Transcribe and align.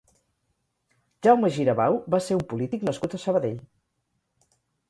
Jaume 1.27 1.51
Girabau 1.59 1.99
va 2.15 2.21
ser 2.29 2.39
un 2.39 2.43
polític 2.55 2.89
nascut 2.89 3.17
a 3.19 3.23
Sabadell. 3.27 3.63